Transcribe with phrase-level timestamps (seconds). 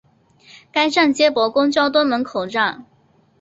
[0.71, 2.87] 该站接驳公交东门口站。